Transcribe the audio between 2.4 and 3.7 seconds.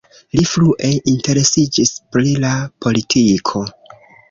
la politiko.